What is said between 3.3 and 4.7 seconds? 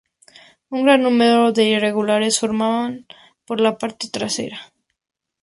por la parte trasera.